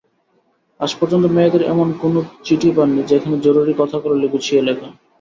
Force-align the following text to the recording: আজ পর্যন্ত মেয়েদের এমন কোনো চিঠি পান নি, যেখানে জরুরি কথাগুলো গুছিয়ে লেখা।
আজ 0.79 0.91
পর্যন্ত 0.99 1.25
মেয়েদের 1.31 1.63
এমন 1.73 1.87
কোনো 2.01 2.19
চিঠি 2.45 2.69
পান 2.75 2.89
নি, 2.95 3.01
যেখানে 3.11 3.35
জরুরি 3.45 3.73
কথাগুলো 3.81 4.13
গুছিয়ে 4.33 4.61
লেখা। 4.67 4.87